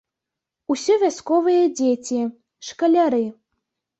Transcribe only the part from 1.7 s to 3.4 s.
дзеці, шкаляры.